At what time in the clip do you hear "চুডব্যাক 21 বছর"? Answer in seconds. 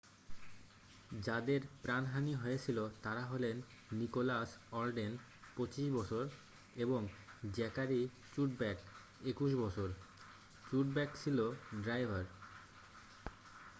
8.33-9.87